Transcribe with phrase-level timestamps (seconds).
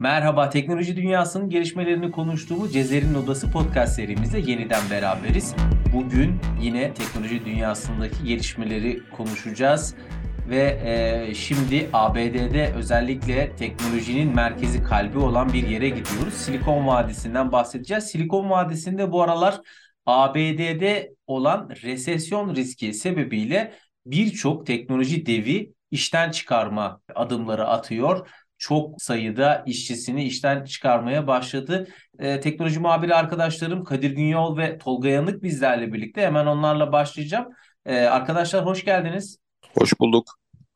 [0.00, 5.54] Merhaba, teknoloji dünyasının gelişmelerini konuştuğumuz Cezer'in Odası podcast serimizde yeniden beraberiz.
[5.92, 9.94] Bugün yine teknoloji dünyasındaki gelişmeleri konuşacağız.
[10.48, 16.34] Ve e, şimdi ABD'de özellikle teknolojinin merkezi kalbi olan bir yere gidiyoruz.
[16.34, 18.04] Silikon Vadisi'nden bahsedeceğiz.
[18.04, 19.60] Silikon Vadisi'nde bu aralar
[20.06, 23.72] ABD'de olan resesyon riski sebebiyle
[24.06, 28.28] birçok teknoloji devi işten çıkarma adımları atıyor
[28.60, 31.88] çok sayıda işçisini işten çıkarmaya başladı.
[32.18, 36.20] Ee, teknoloji muhabiri arkadaşlarım Kadir Günyol ve Tolga Yanık bizlerle birlikte.
[36.20, 37.48] Hemen onlarla başlayacağım.
[37.86, 39.38] Ee, arkadaşlar hoş geldiniz.
[39.78, 40.24] Hoş bulduk.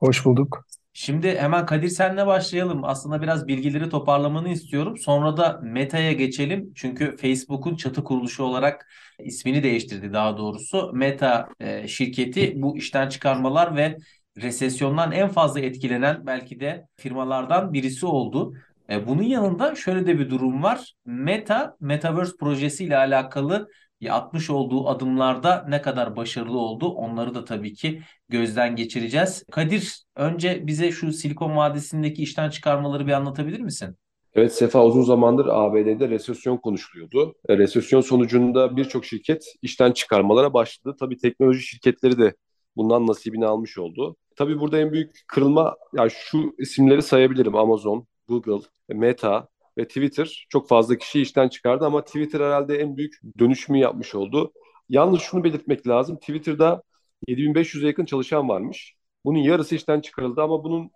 [0.00, 0.66] Hoş bulduk.
[0.92, 2.84] Şimdi hemen Kadir senle başlayalım.
[2.84, 4.98] Aslında biraz bilgileri toparlamanı istiyorum.
[4.98, 6.72] Sonra da Meta'ya geçelim.
[6.74, 8.86] Çünkü Facebook'un çatı kuruluşu olarak
[9.18, 10.90] ismini değiştirdi daha doğrusu.
[10.94, 13.96] Meta e, şirketi bu işten çıkarmalar ve
[14.42, 18.54] resesyondan en fazla etkilenen belki de firmalardan birisi oldu.
[18.90, 20.94] E, bunun yanında şöyle de bir durum var.
[21.06, 23.68] Meta, Metaverse projesiyle alakalı
[24.10, 29.44] atmış olduğu adımlarda ne kadar başarılı oldu onları da tabii ki gözden geçireceğiz.
[29.50, 33.96] Kadir önce bize şu Silikon Vadisi'ndeki işten çıkarmaları bir anlatabilir misin?
[34.34, 37.34] Evet Sefa uzun zamandır ABD'de resesyon konuşuluyordu.
[37.48, 40.96] E, resesyon sonucunda birçok şirket işten çıkarmalara başladı.
[41.00, 42.34] Tabii teknoloji şirketleri de
[42.76, 44.16] bundan nasibini almış oldu.
[44.36, 47.54] Tabii burada en büyük kırılma, yani şu isimleri sayabilirim.
[47.56, 53.14] Amazon, Google, Meta ve Twitter çok fazla kişi işten çıkardı ama Twitter herhalde en büyük
[53.38, 54.52] dönüşümü yapmış oldu.
[54.88, 56.16] Yalnız şunu belirtmek lazım.
[56.16, 56.82] Twitter'da
[57.28, 58.94] 7500'e yakın çalışan varmış.
[59.24, 60.90] Bunun yarısı işten çıkarıldı ama bunun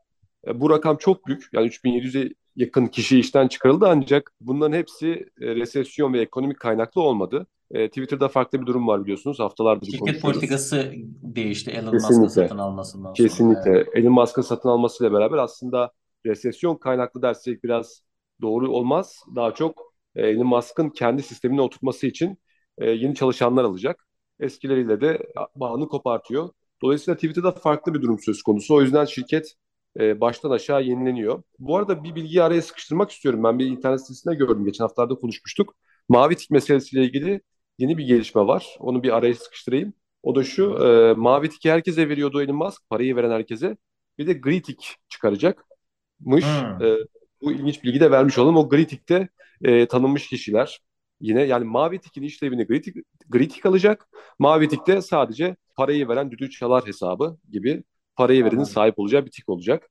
[0.46, 1.44] e, bu rakam çok büyük.
[1.52, 5.08] Yani 3700'e yakın kişi işten çıkarıldı ancak bunların hepsi
[5.40, 7.46] e, resesyon ve ekonomik kaynaklı olmadı.
[7.70, 9.40] E, Twitter'da farklı bir durum var biliyorsunuz.
[9.40, 13.28] Haftalardır Şirket politikası değişti Elon Musk'ın satın almasından sonra.
[13.28, 13.86] Kesinlikle.
[13.94, 15.92] Elon Musk'ın satın almasıyla beraber aslında
[16.26, 18.02] resesyon kaynaklı dersek biraz
[18.42, 19.16] doğru olmaz.
[19.36, 22.38] Daha çok e, Elon Musk'ın kendi sistemine oturtması için
[22.78, 24.06] e, yeni çalışanlar alacak.
[24.40, 25.18] Eskileriyle de
[25.54, 26.48] bağını kopartıyor.
[26.82, 28.74] Dolayısıyla Twitter'da farklı bir durum söz konusu.
[28.74, 29.54] O yüzden şirket
[30.00, 31.42] e, baştan aşağı yenileniyor.
[31.58, 33.44] Bu arada bir bilgiyi araya sıkıştırmak istiyorum.
[33.44, 34.64] Ben bir internet sitesinde gördüm.
[34.64, 35.74] Geçen haftalarda konuşmuştuk.
[36.08, 37.40] Mavi tik meselesiyle ilgili
[37.78, 38.76] yeni bir gelişme var.
[38.80, 39.92] Onu bir araya sıkıştırayım.
[40.22, 43.76] O da şu, e, mavi tiki herkese veriyordu Elon Musk, parayı veren herkese.
[44.18, 46.44] Bir de gri tik çıkaracakmış.
[46.44, 46.86] Hmm.
[46.86, 46.96] E,
[47.42, 48.56] bu ilginç bilgi de vermiş olalım.
[48.56, 49.28] O gri tikte
[49.62, 50.80] e, tanınmış kişiler.
[51.20, 52.96] Yine yani mavi tikin işlevini gri tik,
[53.28, 54.08] gri tik alacak.
[54.38, 57.84] Mavi tikte sadece parayı veren düdüğü çalar hesabı gibi
[58.16, 59.90] parayı verenin sahip olacağı bir tik olacak.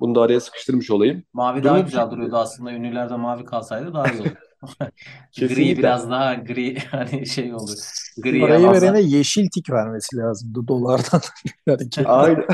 [0.00, 1.22] Bunu da araya sıkıştırmış olayım.
[1.32, 2.72] Mavi daha güzel duruyordu aslında.
[2.72, 4.34] Ünlülerde mavi kalsaydı daha iyi olurdu.
[5.38, 7.78] gri biraz daha gri hani şey olur.
[8.18, 8.82] Gri Parayı yalansa...
[8.82, 11.20] verene yeşil tik vermesi lazımdı dolardan.
[12.04, 12.44] Aynen.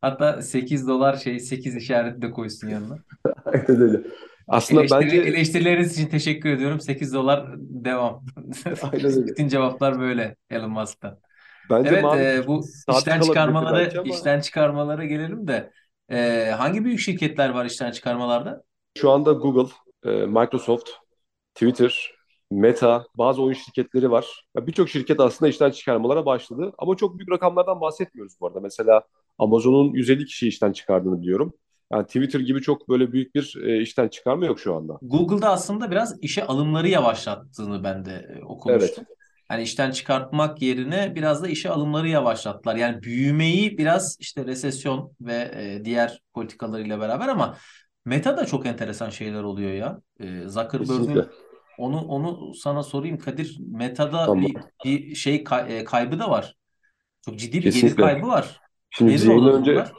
[0.00, 2.98] Hatta 8 dolar şey 8 işareti de koysun yanına.
[3.44, 4.00] Aynen öyle.
[4.48, 6.80] Aslında Eleştiri, bence eleştirileriniz için teşekkür ediyorum.
[6.80, 8.24] 8 dolar devam.
[8.82, 9.26] Aynen öyle.
[9.26, 11.18] Bütün cevaplar böyle Elon Musk'tan.
[11.70, 12.64] Bence evet e, bu
[12.96, 14.14] işten çıkarmaları ama...
[14.14, 15.70] işten çıkarmalara gelelim de
[16.10, 18.62] e, hangi büyük şirketler var işten çıkarmalarda?
[18.98, 19.72] Şu anda Google,
[20.04, 20.90] e, Microsoft,
[21.54, 22.12] Twitter,
[22.50, 24.46] Meta, bazı oyun şirketleri var.
[24.56, 26.72] Birçok şirket aslında işten çıkarmalara başladı.
[26.78, 28.60] Ama çok büyük rakamlardan bahsetmiyoruz bu arada.
[28.60, 29.02] Mesela
[29.38, 31.54] Amazon'un 150 kişi işten çıkardığını biliyorum.
[31.92, 34.98] Yani Twitter gibi çok böyle büyük bir e, işten çıkarma yok şu anda.
[35.02, 39.04] Google'da aslında biraz işe alımları yavaşlattığını ben de e, okumuştum.
[39.08, 39.18] Evet.
[39.50, 42.76] Yani işten çıkartmak yerine biraz da işe alımları yavaşlattılar.
[42.76, 47.56] Yani büyümeyi biraz işte resesyon ve e, diğer politikalarıyla beraber ama
[48.04, 50.00] Meta da çok enteresan şeyler oluyor ya.
[50.20, 51.24] E, Zuckerberg'ün
[51.78, 53.58] onu onu sana sorayım Kadir.
[53.60, 54.44] Meta'da tamam.
[54.44, 56.56] bir, bir şey kay, e, kaybı da var.
[57.24, 57.88] Çok ciddi bir Kesinlikle.
[57.88, 58.60] gelir kaybı var.
[58.90, 59.92] Şimdi biz yayın önce bunlar?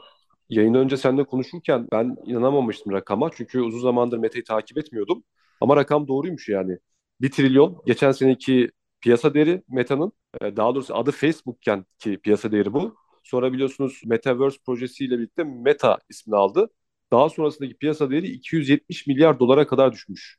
[0.50, 3.30] yayın önce seninle konuşurken ben inanamamıştım rakama.
[3.36, 5.24] Çünkü uzun zamandır Meta'yı takip etmiyordum.
[5.62, 6.78] Ama rakam doğruymuş yani.
[7.22, 8.72] 1 trilyon geçen seneki
[9.02, 12.96] piyasa değeri Meta'nın e, daha doğrusu adı Facebook'ken ki piyasa değeri bu.
[13.24, 16.70] Sonra biliyorsunuz Metaverse projesiyle birlikte Meta ismini aldı.
[17.14, 20.38] Daha sonrasındaki piyasa değeri 270 milyar dolara kadar düşmüş.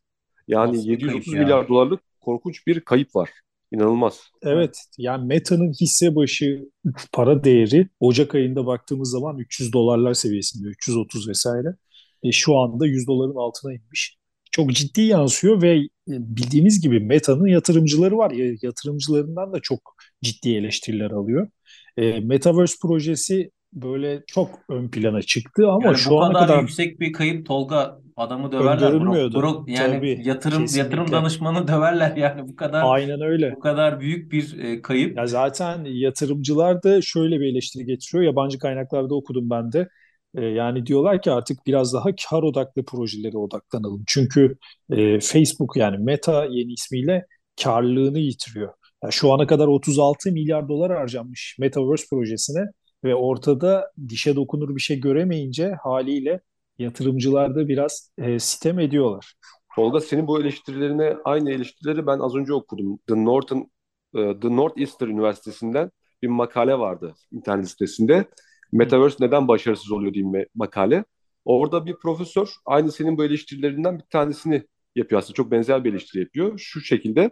[0.49, 1.69] Yani Nasıl 730 milyar ya.
[1.69, 3.31] dolarlık korkunç bir kayıp var.
[3.73, 4.21] İnanılmaz.
[4.43, 6.69] Evet yani Meta'nın hisse başı
[7.13, 11.69] para değeri Ocak ayında baktığımız zaman 300 dolarlar seviyesinde 330 vesaire.
[12.23, 14.17] E, şu anda 100 doların altına inmiş.
[14.51, 18.31] Çok ciddi yansıyor ve e, bildiğimiz gibi Meta'nın yatırımcıları var.
[18.63, 21.49] Yatırımcılarından da çok ciddi eleştiriler alıyor.
[21.97, 27.13] E, Metaverse projesi böyle çok ön plana çıktı ama yani şu ana kadar yüksek bir
[27.13, 29.01] kayıp Tolga adamı döverler.
[29.01, 30.85] Bro, bro, yani Tabii, yatırım kesinlikle.
[30.85, 33.53] yatırım danışmanı döverler yani bu kadar Aynen öyle.
[33.57, 35.17] Bu kadar büyük bir e, kayıp.
[35.17, 38.25] Ya zaten yatırımcılar da şöyle bir eleştiri getiriyor.
[38.25, 39.89] Yabancı kaynaklarda okudum ben de.
[40.35, 44.05] E, yani diyorlar ki artık biraz daha kar odaklı projelere odaklanalım.
[44.07, 44.57] Çünkü
[44.91, 47.27] e, Facebook yani Meta yeni ismiyle
[47.65, 48.73] karlılığını yitiriyor.
[49.03, 52.61] Yani şu ana kadar 36 milyar dolar harcanmış Metaverse projesine
[53.05, 56.41] ve ortada dişe dokunur bir şey göremeyince haliyle
[56.79, 59.35] yatırımcılar da biraz e, sitem ediyorlar.
[59.77, 62.99] Tolga senin bu eleştirilerine aynı eleştirileri ben az önce okudum.
[63.07, 63.61] The Northern
[64.15, 65.91] e, The Northeastern Üniversitesi'nden
[66.23, 68.25] bir makale vardı internet sitesinde.
[68.73, 71.05] Metaverse neden başarısız oluyor diye bir makale.
[71.45, 75.35] Orada bir profesör aynı senin bu eleştirilerinden bir tanesini yapıyor aslında.
[75.35, 76.59] Çok benzer bir eleştiri yapıyor.
[76.59, 77.31] Şu şekilde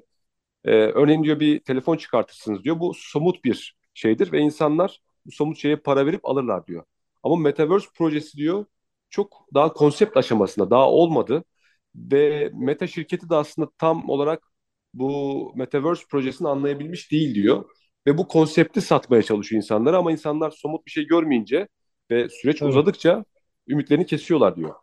[0.64, 2.80] e, örneğin diyor bir telefon çıkartırsınız diyor.
[2.80, 6.84] Bu somut bir şeydir ve insanlar bu somut şeye para verip alırlar diyor.
[7.22, 8.64] Ama Metaverse projesi diyor
[9.10, 11.44] çok daha konsept aşamasında daha olmadı
[11.94, 14.42] ve Meta şirketi de aslında tam olarak
[14.94, 17.64] bu Metaverse projesini anlayabilmiş değil diyor.
[18.06, 21.68] Ve bu konsepti satmaya çalışıyor insanlara ama insanlar somut bir şey görmeyince
[22.10, 22.70] ve süreç evet.
[22.70, 23.24] uzadıkça
[23.68, 24.74] ümitlerini kesiyorlar diyor.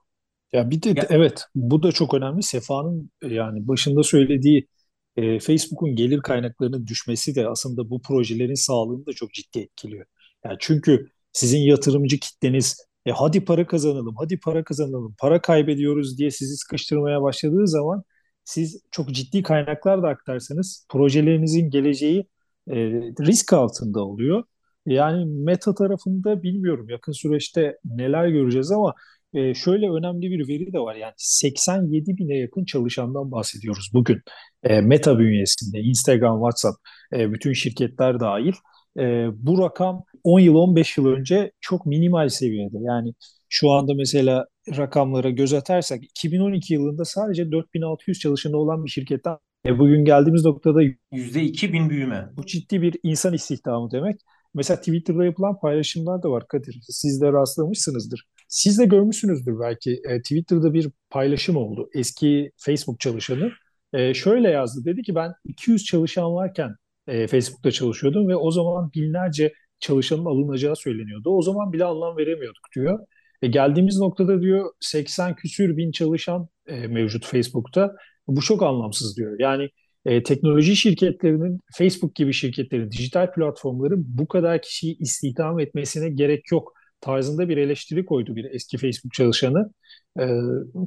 [0.54, 2.44] Ya bir de evet bu da çok önemli.
[2.44, 4.68] Sefa'nın yani başında söylediği
[5.16, 10.06] e, Facebook'un gelir kaynaklarının düşmesi de aslında bu projelerin sağlığını da çok ciddi etkiliyor.
[10.46, 16.32] Yani çünkü sizin yatırımcı kitleniz e hadi para kazanalım, hadi para kazanalım, para kaybediyoruz diye
[16.32, 18.04] sizi sıkıştırmaya başladığı zaman
[18.44, 22.28] siz çok ciddi kaynaklar da aktarsanız projelerinizin geleceği
[22.70, 22.76] e,
[23.22, 24.44] risk altında oluyor.
[24.86, 28.94] Yani meta tarafında bilmiyorum yakın süreçte neler göreceğiz ama
[29.34, 30.96] e, şöyle önemli bir veri de var.
[30.96, 34.22] Yani 87 bine yakın çalışandan bahsediyoruz bugün.
[34.64, 36.78] E, meta bünyesinde Instagram, WhatsApp,
[37.14, 38.54] e, bütün şirketler dahil.
[39.00, 42.78] E, bu rakam 10 yıl 15 yıl önce çok minimal seviyede.
[42.82, 43.14] Yani
[43.50, 44.46] şu anda mesela
[44.78, 50.80] rakamlara göz atarsak 2012 yılında sadece 4600 çalışanı olan bir şirketten e bugün geldiğimiz noktada
[51.12, 52.30] %2000 büyüme.
[52.38, 54.22] Bu ciddi bir insan istihdamı demek.
[54.54, 56.80] Mesela Twitter'da yapılan paylaşımlar da var Kadir.
[56.82, 58.26] Siz de rastlamışsınızdır.
[58.48, 60.02] Siz de görmüşsünüzdür belki.
[60.10, 61.90] E, Twitter'da bir paylaşım oldu.
[61.94, 63.52] Eski Facebook çalışanı.
[63.94, 64.86] E, şöyle yazdı.
[64.86, 66.76] Dedi ki ben 200 çalışan varken
[67.10, 71.30] e, Facebook'ta çalışıyordum ve o zaman binlerce çalışanın alınacağı söyleniyordu.
[71.30, 73.00] O zaman bile anlam veremiyorduk diyor.
[73.42, 77.96] E, geldiğimiz noktada diyor 80 küsür bin çalışan e, mevcut Facebook'ta.
[78.28, 79.40] Bu çok anlamsız diyor.
[79.40, 79.70] Yani
[80.06, 86.74] e, teknoloji şirketlerinin, Facebook gibi şirketlerin, dijital platformların bu kadar kişiyi istihdam etmesine gerek yok
[87.02, 89.72] tarzında bir eleştiri koydu bir eski Facebook çalışanı.
[90.20, 90.26] E,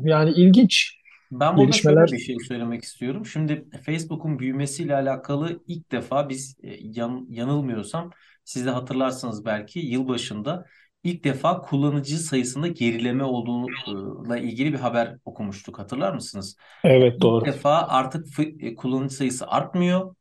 [0.05, 1.02] yani ilginç
[1.33, 2.07] ben burada gelişmeler...
[2.07, 3.27] şöyle bir şey söylemek istiyorum.
[3.27, 8.11] Şimdi Facebook'un büyümesiyle alakalı ilk defa biz e, yan, yanılmıyorsam
[8.45, 10.67] siz de hatırlarsınız belki yılbaşında
[11.05, 15.79] ilk defa kullanıcı sayısında gerileme olduğuyla ilgili bir haber okumuştuk.
[15.79, 16.57] Hatırlar mısınız?
[16.85, 17.47] Evet doğru.
[17.47, 20.15] İlk defa artık e, kullanıcı sayısı artmıyor.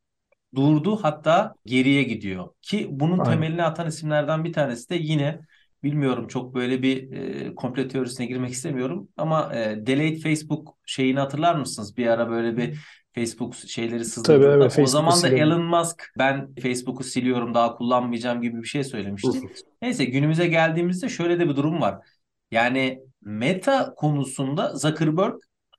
[0.55, 2.49] Durdu hatta geriye gidiyor.
[2.61, 3.31] Ki bunun Aynen.
[3.31, 5.39] temelini atan isimlerden bir tanesi de yine
[5.83, 11.55] bilmiyorum çok böyle bir e, komple teorisine girmek istemiyorum ama e, Delete Facebook şeyini hatırlar
[11.55, 11.97] mısınız?
[11.97, 12.79] Bir ara böyle bir
[13.15, 14.03] Facebook şeyleri.
[14.23, 18.83] Tabii, evet, o zaman da Elon Musk ben Facebook'u siliyorum daha kullanmayacağım gibi bir şey
[18.83, 19.41] söylemişti.
[19.81, 22.07] Neyse günümüze geldiğimizde şöyle de bir durum var.
[22.51, 25.33] Yani Meta konusunda Zuckerberg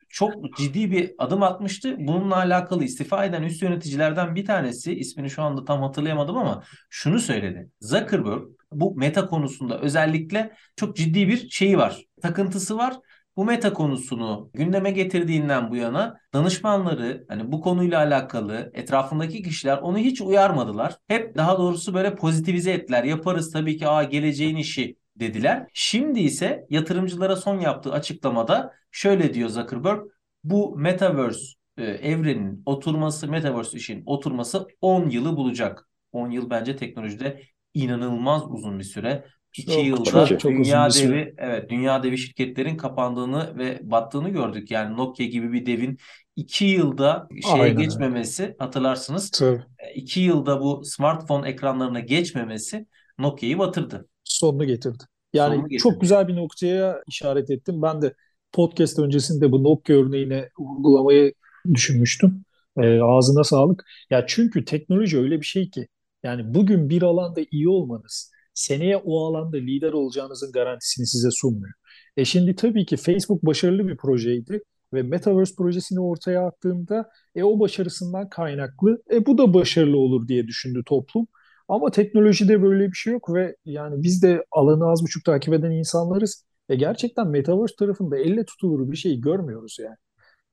[0.08, 1.96] çok ciddi bir adım atmıştı.
[1.98, 7.18] Bununla alakalı istifa eden üst yöneticilerden bir tanesi ismini şu anda tam hatırlayamadım ama şunu
[7.18, 7.70] söyledi.
[7.80, 8.42] Zuckerberg
[8.74, 12.04] bu meta konusunda özellikle çok ciddi bir şeyi var.
[12.22, 12.98] Takıntısı var
[13.36, 19.98] bu meta konusunu gündeme getirdiğinden bu yana danışmanları hani bu konuyla alakalı etrafındaki kişiler onu
[19.98, 20.96] hiç uyarmadılar.
[21.08, 23.04] Hep daha doğrusu böyle pozitivize ettiler.
[23.04, 25.66] Yaparız tabii ki aa geleceğin işi dediler.
[25.72, 30.00] Şimdi ise yatırımcılara son yaptığı açıklamada şöyle diyor Zuckerberg.
[30.44, 35.88] Bu metaverse e, evrenin oturması, metaverse işin oturması 10 yılı bulacak.
[36.12, 37.42] 10 yıl bence teknolojide
[37.74, 39.24] inanılmaz uzun bir süre.
[39.56, 44.70] 2 yılda çok, çok dünya devi evet dünya devi şirketlerin kapandığını ve battığını gördük.
[44.70, 45.98] Yani Nokia gibi bir devin
[46.36, 47.76] 2 yılda şeye Aynen.
[47.82, 49.30] geçmemesi hatırlarsınız.
[49.30, 49.62] Tabii.
[49.94, 52.86] 2 yılda bu smartphone ekranlarına geçmemesi
[53.18, 54.08] Nokia'yı batırdı.
[54.24, 55.04] Sonunu getirdi.
[55.32, 55.82] Yani Sonunu getirdi.
[55.82, 57.82] çok güzel bir noktaya işaret ettim.
[57.82, 58.14] Ben de
[58.52, 61.34] podcast öncesinde bu Nokia örneğine uygulamayı
[61.74, 62.44] düşünmüştüm.
[62.76, 63.84] E, ağzına sağlık.
[64.10, 65.88] Ya çünkü teknoloji öyle bir şey ki
[66.22, 71.74] yani bugün bir alanda iyi olmanız seneye o alanda lider olacağınızın garantisini size sunmuyor.
[72.16, 74.62] E şimdi tabii ki Facebook başarılı bir projeydi
[74.94, 80.46] ve Metaverse projesini ortaya attığında e o başarısından kaynaklı e bu da başarılı olur diye
[80.46, 81.26] düşündü toplum.
[81.68, 85.70] Ama teknolojide böyle bir şey yok ve yani biz de alanı az buçuk takip eden
[85.70, 86.44] insanlarız.
[86.68, 89.96] E gerçekten Metaverse tarafında elle tutulur bir şey görmüyoruz yani.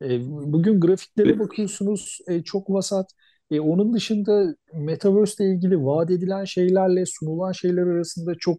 [0.02, 3.12] E, bugün grafiklere bakıyorsunuz e, çok vasat.
[3.52, 8.58] E, onun dışında Metaverse ile ilgili vaat edilen şeylerle sunulan şeyler arasında çok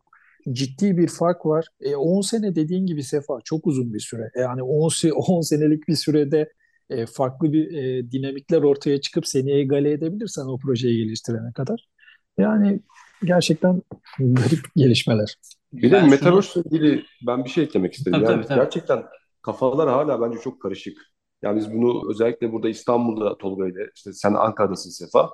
[0.52, 1.66] ciddi bir fark var.
[1.80, 4.30] E, 10 sene dediğin gibi Sefa çok uzun bir süre.
[4.37, 6.52] Yani 10, 10 senelik bir sürede
[6.90, 11.88] e, farklı bir e, dinamikler ortaya çıkıp seni egale edebilirsen o projeyi geliştirene kadar.
[12.38, 12.80] Yani
[13.25, 13.82] gerçekten
[14.18, 15.35] garip gelişmeler.
[15.73, 18.12] Bir de Metaverse ile ilgili ben bir şey eklemek istedim.
[18.12, 18.59] Tabii, yani tabii, tabii.
[18.59, 19.02] gerçekten
[19.42, 20.99] kafalar hala bence çok karışık.
[21.42, 25.30] Yani biz bunu özellikle burada İstanbul'da Tolga ile işte sen Ankara'dasın Sefa.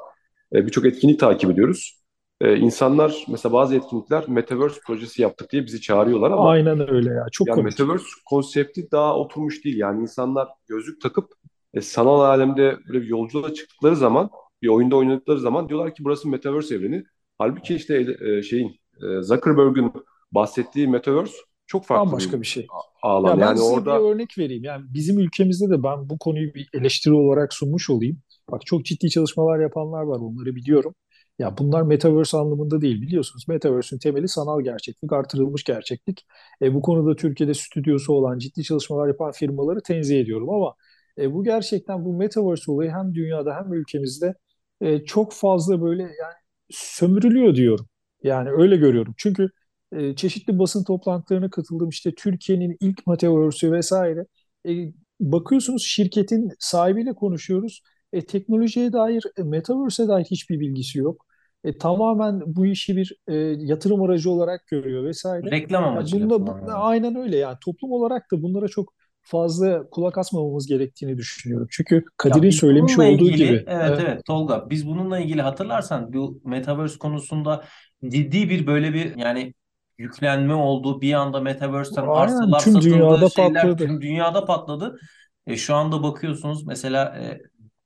[0.53, 2.03] E, Birçok etkinlik takip ediyoruz.
[2.41, 7.27] E, insanlar mesela bazı etkinlikler Metaverse projesi yaptık diye bizi çağırıyorlar ama Aynen öyle ya.
[7.33, 7.73] Çok yani komik.
[7.73, 9.77] Metaverse konsepti daha oturmuş değil.
[9.77, 11.33] Yani insanlar gözlük takıp
[11.75, 14.31] e, sanal alemde böyle bir yolculuğa çıktıkları zaman
[14.63, 17.05] bir oyunda oynadıkları zaman diyorlar ki burası Metaverse evreni.
[17.39, 19.93] Halbuki işte e, şeyin e, Zuckerberg'ün
[20.33, 21.37] bahsettiği Metaverse
[21.67, 22.67] çok farklı başka bir şey.
[23.03, 23.31] Alan.
[23.31, 24.65] Ya ben yani size orada bir örnek vereyim.
[24.65, 28.19] Yani bizim ülkemizde de ben bu konuyu bir eleştiri olarak sunmuş olayım.
[28.51, 30.19] Bak çok ciddi çalışmalar yapanlar var.
[30.19, 30.95] Onları biliyorum.
[31.39, 33.49] Ya bunlar metaverse anlamında değil biliyorsunuz.
[33.49, 36.27] Metaverse'ün temeli sanal gerçeklik, artırılmış gerçeklik.
[36.63, 40.75] E, bu konuda Türkiye'de stüdyosu olan ciddi çalışmalar yapan firmaları tenzih ediyorum ama
[41.19, 44.35] e, bu gerçekten bu metaverse olayı hem dünyada hem ülkemizde
[44.81, 46.35] e, çok fazla böyle yani
[46.71, 47.87] sömürülüyor diyorum.
[48.23, 49.15] Yani öyle görüyorum.
[49.19, 49.51] Çünkü
[49.93, 51.89] e, çeşitli basın toplantılarına katıldım.
[51.89, 54.27] İşte Türkiye'nin ilk metaverse'ü vesaire.
[54.69, 57.83] E, bakıyorsunuz şirketin sahibiyle konuşuyoruz.
[58.13, 61.27] E, teknolojiye dair, e, metaverse'e dair hiçbir bilgisi yok.
[61.65, 65.51] E, tamamen bu işi bir e, yatırım aracı olarak görüyor vesaire.
[65.51, 66.17] Reklam amacı.
[66.17, 71.19] Yani bunda, bu, aynen öyle yani toplum olarak da bunlara çok fazla kulak asmamamız gerektiğini
[71.19, 71.69] düşünüyorum.
[71.71, 73.65] Çünkü Kadir'in söylemiş olduğu ilgili, gibi.
[73.67, 77.65] Evet, evet evet Tolga biz bununla ilgili hatırlarsan bu metaverse konusunda
[78.09, 79.55] ciddi bir böyle bir yani
[79.99, 81.01] yüklenme oldu.
[81.01, 83.87] Bir anda metaverse'ten Aynen, arsalar tüm satıldı, dünyada şeyler patladı.
[83.87, 84.99] tüm dünyada patladı.
[85.47, 87.41] E, şu anda bakıyorsunuz mesela e,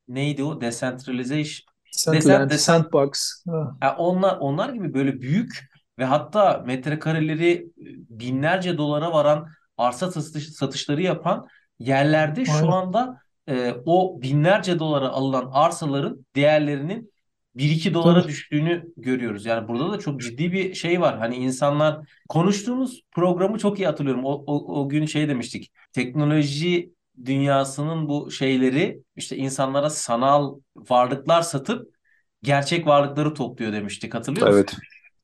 [0.08, 0.60] neydi o?
[0.60, 1.70] Decentralization
[2.12, 3.44] Decentraland, Sandbox.
[3.82, 10.48] Yani onlar onlar gibi böyle büyük ve hatta metrekareleri e, binlerce dolara varan arsa satış,
[10.48, 11.46] satışları yapan
[11.78, 12.60] yerlerde Aynen.
[12.60, 17.12] şu anda e, o binlerce dolara alınan arsaların değerlerinin
[17.54, 18.28] 1-2 dolara Tabii.
[18.28, 19.46] düştüğünü görüyoruz.
[19.46, 21.18] Yani burada da çok ciddi bir şey var.
[21.18, 24.24] Hani insanlar konuştuğumuz programı çok iyi hatırlıyorum.
[24.24, 25.72] O, o, o gün şey demiştik.
[25.92, 26.92] Teknoloji
[27.24, 31.94] dünyasının bu şeyleri işte insanlara sanal varlıklar satıp
[32.42, 34.14] gerçek varlıkları topluyor demiştik.
[34.14, 34.58] Hatırlıyor musun?
[34.58, 34.76] Evet.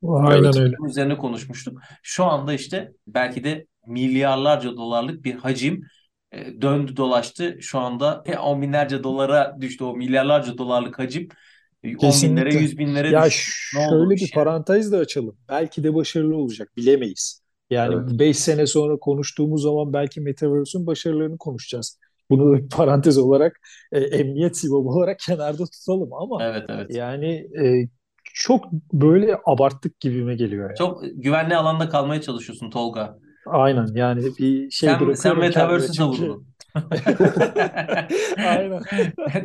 [0.09, 0.57] Aynen evet.
[0.57, 0.77] öyle.
[0.89, 1.81] Üzerine konuşmuştuk.
[2.03, 5.87] Şu anda işte belki de milyarlarca dolarlık bir hacim
[6.33, 7.59] e, döndü dolaştı.
[7.61, 11.29] Şu anda on binlerce dolara düştü o milyarlarca dolarlık hacim.
[11.95, 12.43] Kesinlikle.
[12.43, 14.31] 10 binlere 100 binlere ya şöyle bir yani?
[14.35, 15.37] parantez de açalım.
[15.49, 16.73] Belki de başarılı olacak.
[16.77, 17.43] Bilemeyiz.
[17.71, 18.37] Yani 5 evet.
[18.37, 21.99] sene sonra konuştuğumuz zaman belki Metaverse'ün başarılarını konuşacağız.
[22.31, 23.61] Bunu da bir parantez olarak
[23.93, 26.95] e, emniyet sibabı olarak kenarda tutalım ama evet, evet.
[26.95, 27.89] yani e,
[28.35, 30.69] çok böyle abarttık gibime geliyor.
[30.69, 30.79] Yani.
[30.79, 33.19] Çok güvenli alanda kalmaya çalışıyorsun Tolga.
[33.47, 36.47] Aynen yani bir şey sen, sen Metaverse'ü savundun.
[38.47, 38.83] Aynen.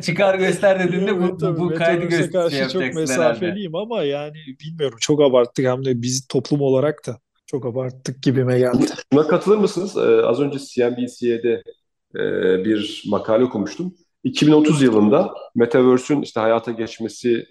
[0.00, 3.92] Çıkar göster dediğinde bu, bu, bu kaydı göster karşı şey çok mesafeliyim herhalde.
[3.94, 8.86] ama yani bilmiyorum çok abarttık hem de biz toplum olarak da çok abarttık gibime geldi.
[9.12, 9.96] Buna katılır mısınız?
[9.96, 11.62] Ee, az önce CNBC'de
[12.14, 12.20] e,
[12.64, 13.94] bir makale okumuştum.
[14.24, 17.44] 2030 yılında Metaverse'ün işte hayata geçmesine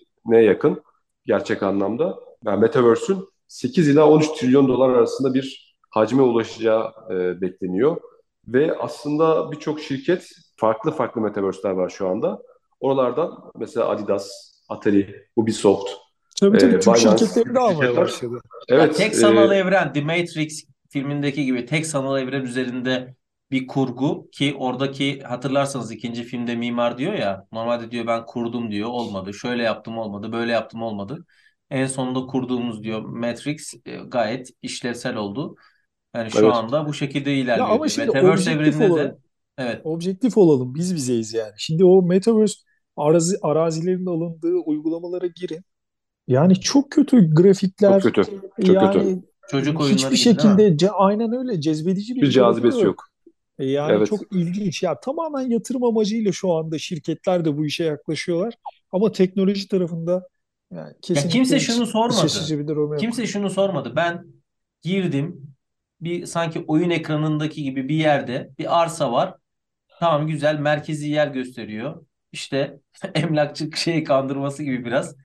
[0.43, 0.81] yakın
[1.25, 2.19] gerçek anlamda.
[2.45, 7.97] Yani Metaverse'ün 8 ila 13 trilyon dolar arasında bir hacme ulaşacağı e, bekleniyor.
[8.47, 12.41] Ve aslında birçok şirket farklı farklı metaverse'ler var şu anda.
[12.79, 14.29] Oralardan mesela Adidas,
[14.69, 15.89] Atari, Ubisoft,
[16.41, 18.41] Tabii tabii e, Türk şirketleri de almaya başladı.
[18.69, 18.81] Evet.
[18.81, 23.15] Ya tek sanal e, evren, The Matrix filmindeki gibi tek sanal evren üzerinde
[23.51, 28.89] bir kurgu ki oradaki hatırlarsanız ikinci filmde mimar diyor ya normalde diyor ben kurdum diyor
[28.89, 29.33] olmadı.
[29.33, 31.25] Şöyle yaptım olmadı, böyle yaptım olmadı.
[31.69, 35.55] En sonunda kurduğumuz diyor Matrix e, gayet işlevsel oldu.
[36.15, 36.53] Yani şu evet.
[36.53, 37.67] anda bu şekilde ilerliyor.
[37.67, 38.97] Ya ama şimdi Metaverse evreninde olalım.
[38.97, 39.17] de
[39.57, 39.81] evet.
[39.83, 40.75] Objektif olalım.
[40.75, 41.53] Biz bizeyiz yani.
[41.57, 42.55] Şimdi o Metaverse
[42.97, 45.61] arazi, arazilerin alındığı uygulamalara girin.
[46.27, 48.01] Yani çok kötü grafikler.
[48.01, 48.31] Çok kötü.
[48.65, 49.21] Çok yani kötü.
[49.49, 52.85] Çocuk hiçbir şekilde ce, aynen öyle cezbedici bir, bir cazibesi yok.
[52.85, 53.03] yok.
[53.59, 54.07] E, yani evet.
[54.07, 54.83] çok ilginç.
[54.83, 58.53] Ya tamamen yatırım amacıyla şu anda şirketler de bu işe yaklaşıyorlar.
[58.91, 60.27] Ama teknoloji tarafında
[60.73, 62.97] yani kesinlikle ya kimse şunu sormadı.
[62.99, 63.93] Kimse şunu sormadı.
[63.95, 64.25] Ben
[64.81, 65.53] girdim
[66.01, 69.35] bir sanki oyun ekranındaki gibi bir yerde bir arsa var.
[69.99, 72.05] Tamam güzel merkezi yer gösteriyor.
[72.31, 72.79] İşte
[73.15, 75.15] emlakçı şey kandırması gibi biraz.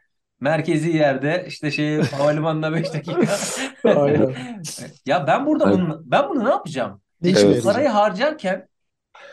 [0.41, 3.37] Merkezi yerde işte şey havalimanına 5 dakika.
[5.07, 7.01] ya ben burada bunu ben bunu ne yapacağım?
[7.21, 7.65] Ne evet.
[7.65, 8.69] Parayı harcarken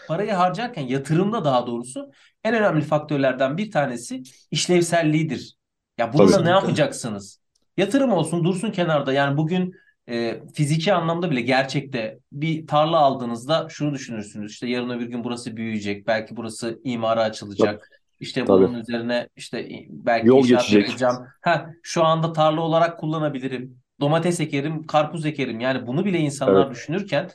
[0.07, 2.11] parayı harcarken yatırımda daha doğrusu
[2.43, 5.57] en önemli faktörlerden bir tanesi işlevselliğidir.
[5.97, 6.45] Ya bununla Tabii.
[6.45, 7.39] ne yapacaksınız?
[7.77, 9.13] Yatırım olsun dursun kenarda.
[9.13, 9.75] Yani bugün
[10.09, 14.51] e, fiziki anlamda bile gerçekte bir tarla aldığınızda şunu düşünürsünüz.
[14.51, 16.07] İşte yarın öbür gün burası büyüyecek.
[16.07, 17.89] Belki burası imara açılacak.
[18.19, 18.67] İşte Tabii.
[18.67, 20.87] bunun üzerine işte belki Yol geçecek.
[20.87, 21.27] yapacağım.
[21.41, 23.77] Ha, şu anda tarla olarak kullanabilirim.
[23.99, 25.59] Domates ekerim, karpuz ekerim.
[25.59, 26.71] Yani bunu bile insanlar Evet.
[26.75, 27.29] düşünürken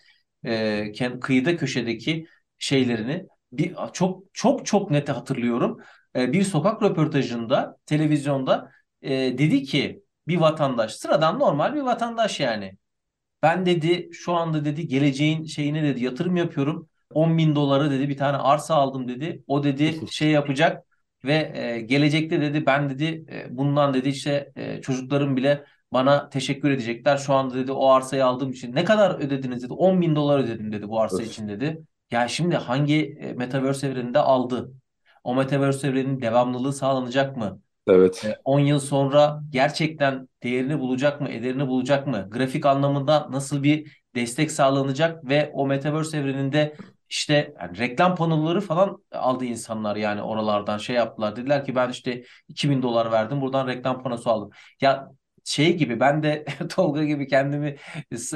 [0.45, 2.27] e, kıyıda köşedeki
[2.59, 5.79] şeylerini bir çok çok çok net hatırlıyorum.
[6.17, 8.71] E, bir sokak röportajında televizyonda
[9.03, 12.73] e, dedi ki bir vatandaş sıradan normal bir vatandaş yani.
[13.43, 16.89] Ben dedi şu anda dedi geleceğin şeyine dedi yatırım yapıyorum.
[17.15, 19.45] 10 bin dolara dedi bir tane arsa aldım dedi.
[19.47, 20.87] O dedi şey yapacak
[21.25, 26.71] ve e, gelecekte dedi ben dedi e, bundan dedi işte e, çocuklarım bile bana teşekkür
[26.71, 27.17] edecekler.
[27.17, 29.73] Şu anda dedi o arsayı aldığım için ne kadar ödediniz dedi.
[29.73, 31.79] 10 bin dolar ödedim dedi bu arsa için dedi.
[32.11, 34.73] Ya şimdi hangi e, Metaverse evreninde aldı?
[35.25, 37.61] O Metaverse evrenin devamlılığı sağlanacak mı?
[37.89, 38.25] Evet.
[38.25, 42.29] E, 10 yıl sonra gerçekten değerini bulacak mı, ederini bulacak mı?
[42.31, 46.75] Grafik anlamında nasıl bir destek sağlanacak ve o Metaverse evreninde
[47.09, 51.37] işte yani reklam panoları falan aldı insanlar yani oralardan şey yaptılar.
[51.37, 54.51] Dediler ki ben işte 2000 dolar verdim buradan reklam panosu aldım.
[54.81, 55.09] Ya
[55.45, 57.77] şey gibi ben de Tolga gibi kendimi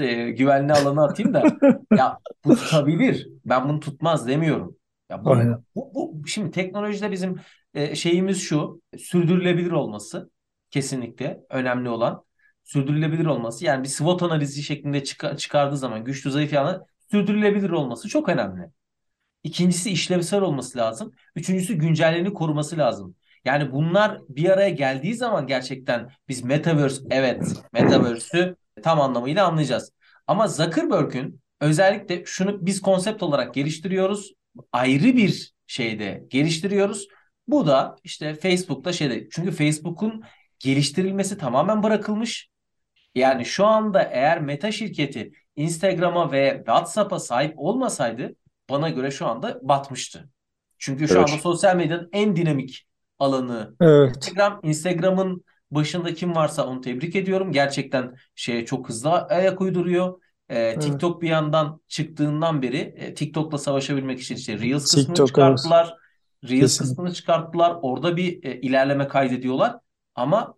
[0.00, 1.42] e, güvenli alana atayım da
[1.96, 3.28] ya bu tutabilir.
[3.44, 4.76] Ben bunu tutmaz demiyorum.
[5.10, 5.64] Ya bu, Aynen.
[5.74, 7.40] bu, bu şimdi teknolojide bizim
[7.74, 10.30] e, şeyimiz şu sürdürülebilir olması
[10.70, 12.24] kesinlikle önemli olan
[12.64, 18.08] sürdürülebilir olması yani bir SWOT analizi şeklinde çıka- çıkardığı zaman güçlü zayıf yanı sürdürülebilir olması
[18.08, 18.62] çok önemli.
[19.44, 21.12] İkincisi işlevsel olması lazım.
[21.36, 23.16] Üçüncüsü güncelliğini koruması lazım.
[23.44, 29.92] Yani bunlar bir araya geldiği zaman gerçekten biz Metaverse evet Metaverse'ü tam anlamıyla anlayacağız.
[30.26, 34.32] Ama Zuckerberg'ün özellikle şunu biz konsept olarak geliştiriyoruz.
[34.72, 37.08] Ayrı bir şeyde geliştiriyoruz.
[37.48, 40.22] Bu da işte Facebook'ta şeyde çünkü Facebook'un
[40.58, 42.48] geliştirilmesi tamamen bırakılmış.
[43.14, 48.34] Yani şu anda eğer Meta şirketi Instagram'a ve WhatsApp'a sahip olmasaydı
[48.70, 50.28] bana göre şu anda batmıştı.
[50.78, 51.30] Çünkü şu Evet.
[51.30, 52.86] anda sosyal medyanın en dinamik
[53.18, 54.16] alanı Evet.
[54.16, 54.60] Instagram.
[54.62, 57.52] Instagram'ın başında kim varsa onu tebrik ediyorum.
[57.52, 60.20] Gerçekten şeye çok hızlı ayak uyduruyor.
[60.48, 65.58] Ee, TikTok bir yandan çıktığından beri e, TikTok'la savaşabilmek için işte Reels kısmını TikTok, evet.
[66.44, 66.78] Reels Kesinlikle.
[66.78, 67.78] kısmını çıkarttılar.
[67.82, 69.76] Orada bir e, ilerleme kaydediyorlar.
[70.14, 70.54] Ama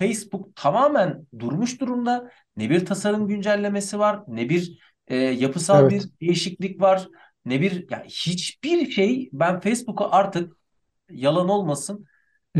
[0.00, 2.30] Facebook tamamen durmuş durumda.
[2.56, 5.92] Ne bir tasarım güncellemesi var, ne bir e, yapısal Evet.
[5.92, 7.08] bir değişiklik var,
[7.44, 10.56] ne bir yani hiçbir şey ben Facebook'a artık
[11.10, 12.06] yalan olmasın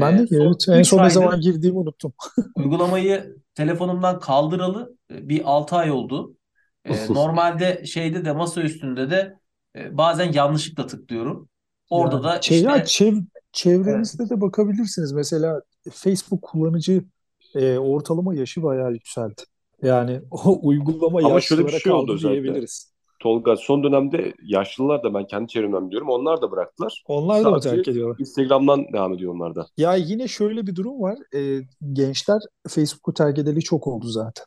[0.01, 2.13] Ben e, de son evet en 3 son ne zaman girdiğimi unuttum.
[2.55, 6.37] uygulamayı telefonumdan kaldıralı e, bir 6 ay oldu.
[6.85, 9.39] E, normalde şeyde de masa üstünde de
[9.77, 11.49] e, bazen yanlışlıkla tıklıyorum.
[11.91, 13.15] Orada Yani da şey, ya işte çev,
[13.53, 15.13] çevrenizde de bakabilirsiniz.
[15.13, 17.05] Mesela Facebook kullanıcı
[17.55, 19.43] e, ortalama yaşı bayağı yükseldi.
[19.83, 22.93] Yani o uygulama Ama şöyle bir şey oldu diyebiliriz.
[23.21, 26.09] Tolga son dönemde yaşlılar da ben kendi çevremden biliyorum.
[26.09, 27.03] Onlar da bıraktılar.
[27.07, 28.17] Onlar da mı terk ediyorlar?
[28.19, 29.67] Instagram'dan devam ediyor onlar da.
[29.77, 31.19] Ya yine şöyle bir durum var.
[31.35, 31.61] E,
[31.93, 34.45] gençler Facebook'u terk edeli çok oldu zaten.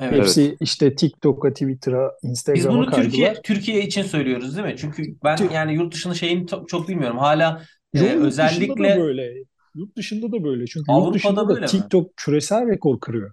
[0.00, 0.12] Evet.
[0.18, 3.02] Hepsi işte TikTok'a, Twitter'a, Biz Instagram'a bunu kaydılar.
[3.04, 4.76] Türkiye Türkiye için söylüyoruz değil mi?
[4.78, 7.18] Çünkü ben Tü- yani yurt dışının şeyini çok, çok bilmiyorum.
[7.18, 7.62] Hala
[7.94, 9.34] e, Yo, yurt dışında da özellikle böyle.
[9.74, 10.66] Yurt dışında da böyle.
[10.66, 11.68] Çünkü yurt Avrupa'da dışında da böyle mi?
[11.70, 13.32] TikTok küresel rekor kırıyor.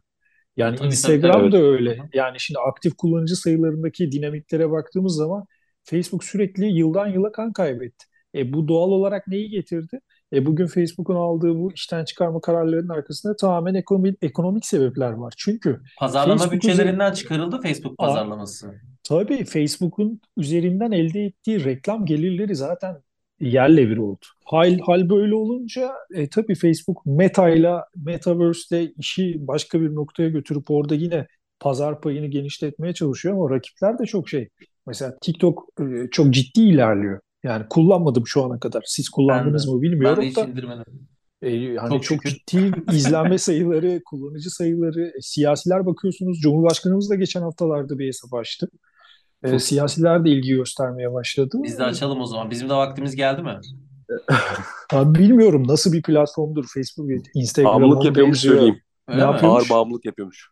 [0.57, 1.43] Yani Tabii Instagram tabii.
[1.43, 1.53] Evet.
[1.53, 2.09] da öyle.
[2.13, 5.45] Yani şimdi aktif kullanıcı sayılarındaki dinamiklere baktığımız zaman
[5.83, 8.05] Facebook sürekli yıldan yıla kan kaybetti.
[8.35, 9.99] E bu doğal olarak neyi getirdi?
[10.33, 15.33] E bugün Facebook'un aldığı bu işten çıkarma kararlarının arkasında tamamen ekonomik, ekonomik sebepler var.
[15.37, 18.73] Çünkü Pazarlama Facebook bütçelerinden çıkarıldı Facebook pazarlaması.
[19.03, 22.97] Tabii Facebook'un üzerinden elde ettiği reklam gelirleri zaten
[23.39, 24.25] yerle bir oldu.
[24.45, 30.95] Hal, hal böyle olunca e, tabii Facebook Meta'yla Metaverse'de işi başka bir noktaya götürüp orada
[30.95, 31.27] yine
[31.59, 34.49] pazar payını genişletmeye çalışıyor ama rakipler de çok şey.
[34.87, 37.19] Mesela TikTok e, çok ciddi ilerliyor.
[37.43, 38.83] Yani kullanmadım şu ana kadar.
[38.85, 39.15] Siz Ben de.
[39.15, 40.83] kullandınız mı Ben de bilmiyorum hiç da indirmedim.
[41.41, 46.39] e, yani Çok çok ciddi izlenme sayıları, kullanıcı sayıları, e, siyasiler bakıyorsunuz.
[46.39, 48.69] Cumhurbaşkanımız da geçen haftalarda bir hesap açtı.
[49.43, 51.57] E, siyasiler de ilgi göstermeye başladı.
[51.63, 52.51] Biz de açalım o zaman.
[52.51, 53.59] Bizim de vaktimiz geldi mi?
[54.93, 58.55] Abi bilmiyorum nasıl bir platformdur Facebook, Instagram'a Bağımlılık mı yapıyormuş benziyor?
[58.55, 58.81] söyleyeyim.
[59.07, 59.31] Öyle Ne mi?
[59.31, 59.51] yapıyor?
[59.51, 60.49] Ağır bağımlılık yapıyormuş.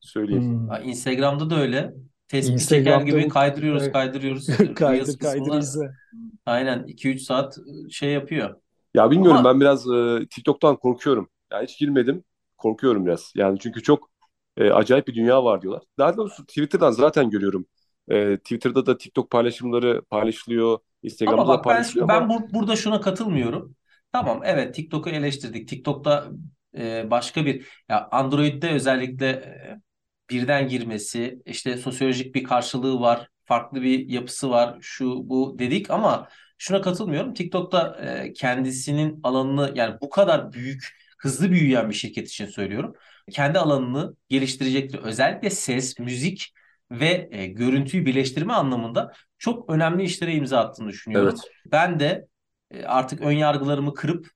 [0.00, 0.42] Söyleyeyim.
[0.42, 0.68] Hmm.
[0.68, 1.94] Ha, Instagram'da da öyle.
[2.32, 3.92] Tespih çeker gibi kaydırıyoruz, Evet.
[3.92, 4.46] kaydırıyoruz.
[4.74, 5.92] Kaydır kaydır izle.
[6.46, 7.58] aynen 2-3 saat
[7.90, 8.54] şey yapıyor.
[8.94, 11.28] Ya bilmiyorum Ama ben biraz e, TikTok'tan korkuyorum.
[11.52, 12.24] Ya hiç girmedim.
[12.58, 13.32] Korkuyorum biraz.
[13.36, 14.10] Yani çünkü çok
[14.56, 15.82] e, acayip bir dünya var diyorlar.
[15.98, 17.66] Daha doğrusu Twitter'dan zaten görüyorum.
[18.08, 20.78] E, Twitter'da da TikTok paylaşımları paylaşılıyor.
[21.02, 23.76] Instagram'da ama bak ben paylaşılıyor ben ama bu, burada şuna katılmıyorum.
[24.12, 25.68] Tamam evet TikTok'u eleştirdik.
[25.68, 26.30] TikTok'ta
[26.78, 29.80] e, başka bir ya Android'de özellikle e,
[30.30, 36.28] birden girmesi, işte sosyolojik bir karşılığı var, farklı bir yapısı var, şu bu dedik ama
[36.58, 37.34] şuna katılmıyorum.
[37.34, 42.94] TikTok'ta e, kendisinin alanını yani bu kadar büyük, hızlı büyüyen bir şirket için söylüyorum.
[43.30, 44.98] Kendi alanını geliştirecektir.
[44.98, 46.52] Özellikle ses, müzik
[46.90, 51.28] ve e, görüntüyü birleştirme anlamında çok önemli işlere imza attığını düşünüyorum.
[51.28, 51.40] Evet.
[51.72, 52.26] Ben de
[52.70, 54.26] e, artık ön yargılarımı kırıp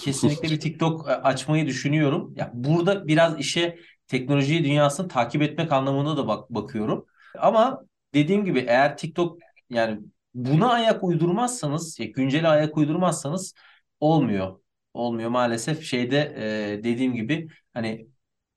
[0.00, 2.34] kesinlikle bir TikTok e, açmayı düşünüyorum.
[2.36, 7.06] Ya burada biraz işe teknoloji dünyasını takip etmek anlamında da bak bakıyorum.
[7.38, 9.38] Ama dediğim gibi eğer TikTok
[9.70, 10.00] yani
[10.34, 13.54] buna ayak uydurmazsanız, ya güncele ayak uydurmazsanız
[14.00, 14.60] olmuyor.
[14.94, 15.82] Olmuyor maalesef.
[15.82, 18.06] Şeyde e, dediğim gibi hani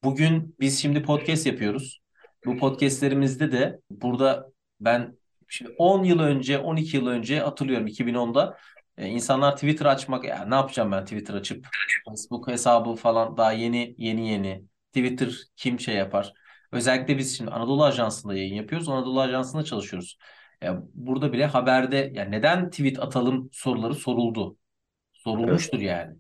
[0.04, 2.00] bugün biz şimdi podcast yapıyoruz.
[2.46, 8.58] Bu podcastlerimizde de burada ben şimdi 10 yıl önce, 12 yıl önce hatırlıyorum 2010'da
[8.98, 11.68] e, insanlar Twitter açmak ya ne yapacağım ben Twitter açıp
[12.06, 14.64] Facebook hesabı falan daha yeni yeni yeni
[14.98, 16.34] Twitter kim şey yapar?
[16.72, 18.90] Özellikle biz şimdi Anadolu Ajansı'nda yayın yapıyoruz.
[18.90, 20.18] Anadolu Ajansı'nda çalışıyoruz.
[20.62, 24.58] Ya burada bile haberde ya neden tweet atalım soruları soruldu.
[25.14, 26.16] Sorulmuştur yani.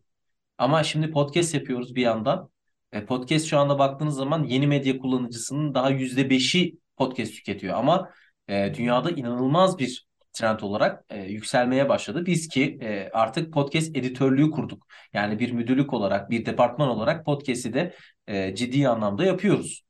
[0.58, 2.50] Ama şimdi podcast yapıyoruz bir yandan.
[2.92, 7.76] E, podcast şu anda baktığınız zaman yeni medya kullanıcısının daha yüzde beşi podcast tüketiyor.
[7.78, 8.12] Ama
[8.48, 12.26] e, dünyada inanılmaz bir trend olarak e, yükselmeye başladı.
[12.26, 14.88] Biz ki e, artık podcast editörlüğü kurduk.
[15.14, 17.94] Yani bir müdürlük olarak, bir departman olarak podcast'i de
[18.28, 19.84] e, ciddi anlamda yapıyoruz.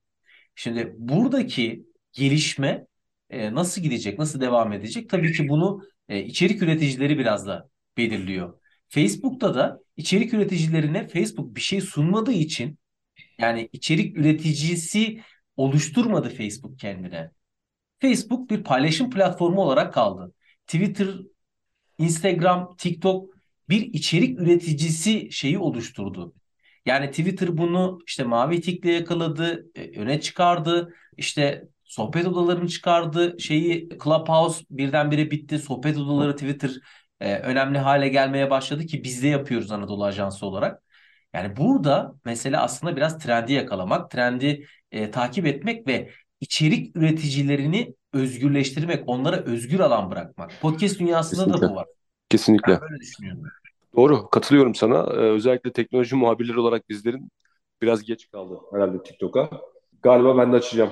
[0.55, 2.87] Şimdi buradaki gelişme
[3.29, 5.09] e, nasıl gidecek, nasıl devam edecek?
[5.09, 8.59] Tabii ki bunu e, içerik üreticileri biraz da belirliyor.
[8.89, 12.79] Facebook'ta da içerik üreticilerine Facebook bir şey sunmadığı için
[13.37, 15.21] yani içerik üreticisi
[15.57, 17.31] oluşturmadı Facebook kendine.
[18.01, 20.33] Facebook bir paylaşım platformu olarak kaldı.
[20.67, 21.07] Twitter,
[21.97, 23.33] Instagram, TikTok
[23.69, 26.33] bir içerik üreticisi şeyi oluşturdu.
[26.87, 30.93] Yani Twitter bunu işte mavi tikle yakaladı, e, öne çıkardı.
[31.17, 33.39] İşte sohbet odalarını çıkardı.
[33.39, 35.59] Şeyi Clubhouse birdenbire bitti.
[35.59, 36.71] Sohbet odaları Twitter
[37.19, 40.83] e, önemli hale gelmeye başladı ki biz de yapıyoruz Anadolu Ajansı olarak.
[41.33, 46.09] Yani burada mesele aslında biraz trendi yakalamak, trendi e, takip etmek ve
[46.41, 50.51] içerik üreticilerini özgürleştirmek, onlara özgür alan bırakmak.
[50.61, 51.67] Podcast dünyasında Kesinlikle.
[51.67, 51.87] da bu var.
[52.29, 52.73] Kesinlikle.
[52.73, 53.43] Ben böyle düşünüyorum.
[53.95, 54.97] Doğru, katılıyorum sana.
[54.97, 57.31] Ee, özellikle teknoloji muhabirleri olarak bizlerin
[57.81, 59.49] biraz geç kaldı herhalde TikTok'a.
[60.03, 60.91] Galiba ben de açacağım.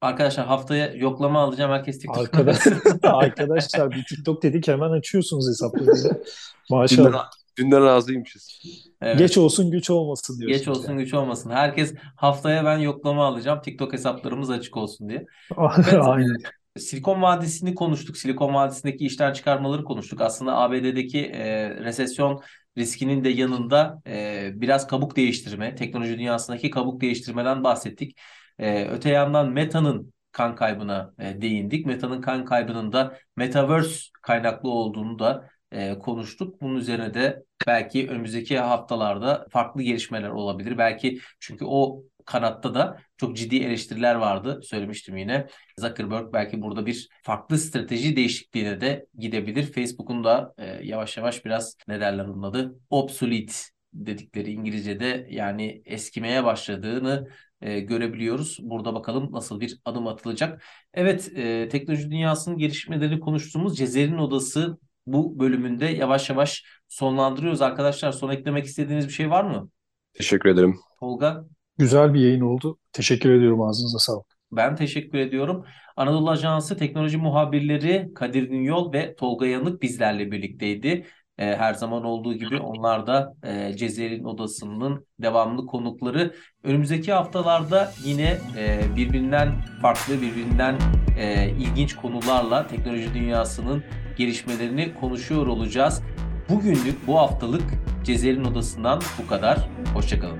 [0.00, 1.70] Arkadaşlar haftaya yoklama alacağım.
[1.70, 2.58] Herkes TikTok'a Arkadaş,
[3.02, 6.08] arkadaşlar bir TikTok dedik hemen açıyorsunuz hesaplarınızı.
[6.08, 6.24] Dünden,
[6.70, 7.30] Maşallah.
[7.58, 8.62] dünden razıymışız.
[9.02, 9.18] Evet.
[9.18, 10.58] Geç olsun güç olmasın diyorsunuz.
[10.58, 11.04] Geç olsun yani.
[11.04, 11.50] güç olmasın.
[11.50, 13.60] Herkes haftaya ben yoklama alacağım.
[13.62, 15.26] TikTok hesaplarımız açık olsun diye.
[15.78, 16.36] Evet, Aynen.
[16.78, 18.16] Silikon Vadisi'ni konuştuk.
[18.16, 20.20] Silikon Vadisi'ndeki işten çıkarmaları konuştuk.
[20.20, 22.42] Aslında ABD'deki e, resesyon
[22.78, 28.18] riskinin de yanında e, biraz kabuk değiştirme, teknoloji dünyasındaki kabuk değiştirmeden bahsettik.
[28.58, 31.86] E, öte yandan Meta'nın kan kaybına e, değindik.
[31.86, 36.60] Meta'nın kan kaybının da Metaverse kaynaklı olduğunu da e, konuştuk.
[36.60, 40.78] Bunun üzerine de belki önümüzdeki haftalarda farklı gelişmeler olabilir.
[40.78, 44.60] Belki çünkü o kanatta da çok ciddi eleştiriler vardı.
[44.62, 45.46] Söylemiştim yine.
[45.78, 49.72] Zuckerberg belki burada bir farklı strateji değişikliğine de gidebilir.
[49.72, 52.74] Facebook'un da e, yavaş yavaş biraz ne derler onun adı?
[52.90, 53.52] Obsolete
[53.92, 57.28] dedikleri İngilizce'de yani eskimeye başladığını
[57.60, 58.58] e, görebiliyoruz.
[58.62, 60.62] Burada bakalım nasıl bir adım atılacak.
[60.94, 67.62] Evet, e, teknoloji dünyasının gelişmelerini konuştuğumuz Cezer'in Odası bu bölümünde yavaş yavaş sonlandırıyoruz.
[67.62, 69.70] Arkadaşlar son eklemek istediğiniz bir şey var mı?
[70.14, 70.78] Teşekkür ederim.
[71.00, 71.44] Tolga?
[71.78, 72.78] Güzel bir yayın oldu.
[72.92, 74.26] Teşekkür ediyorum ağzınıza sağlık.
[74.52, 75.64] Ben teşekkür ediyorum.
[75.96, 81.06] Anadolu Ajansı teknoloji muhabirleri Kadir Günyol ve Tolga Yanık bizlerle birlikteydi.
[81.38, 86.34] Ee, her zaman olduğu gibi onlar da e, Cezer'in odasının devamlı konukları.
[86.62, 90.78] Önümüzdeki haftalarda yine e, birbirinden farklı, birbirinden
[91.18, 93.84] e, ilginç konularla teknoloji dünyasının
[94.16, 96.02] gelişmelerini konuşuyor olacağız.
[96.48, 97.64] Bugünlük, bu haftalık
[98.04, 99.68] Cezer'in odasından bu kadar.
[99.94, 100.38] Hoşçakalın.